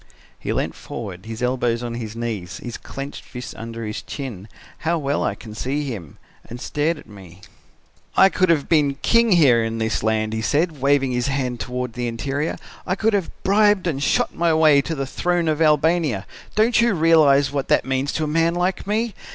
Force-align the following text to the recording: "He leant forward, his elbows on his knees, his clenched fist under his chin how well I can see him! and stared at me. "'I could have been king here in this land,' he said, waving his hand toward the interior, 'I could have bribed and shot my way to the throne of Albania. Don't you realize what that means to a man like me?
"He 0.39 0.51
leant 0.51 0.73
forward, 0.73 1.27
his 1.27 1.43
elbows 1.43 1.83
on 1.83 1.93
his 1.93 2.15
knees, 2.15 2.57
his 2.57 2.75
clenched 2.75 3.23
fist 3.23 3.53
under 3.55 3.85
his 3.85 4.01
chin 4.01 4.47
how 4.79 4.97
well 4.97 5.23
I 5.23 5.35
can 5.35 5.53
see 5.53 5.83
him! 5.83 6.17
and 6.49 6.59
stared 6.59 6.97
at 6.97 7.05
me. 7.05 7.41
"'I 8.17 8.29
could 8.29 8.49
have 8.49 8.67
been 8.67 8.95
king 9.03 9.33
here 9.33 9.63
in 9.63 9.77
this 9.77 10.01
land,' 10.01 10.33
he 10.33 10.41
said, 10.41 10.81
waving 10.81 11.11
his 11.11 11.27
hand 11.27 11.59
toward 11.59 11.93
the 11.93 12.07
interior, 12.07 12.57
'I 12.87 12.95
could 12.95 13.13
have 13.13 13.29
bribed 13.43 13.85
and 13.85 14.01
shot 14.01 14.33
my 14.33 14.51
way 14.55 14.81
to 14.81 14.95
the 14.95 15.05
throne 15.05 15.47
of 15.47 15.61
Albania. 15.61 16.25
Don't 16.55 16.81
you 16.81 16.95
realize 16.95 17.51
what 17.51 17.67
that 17.67 17.85
means 17.85 18.11
to 18.13 18.23
a 18.23 18.27
man 18.27 18.55
like 18.55 18.87
me? 18.87 19.13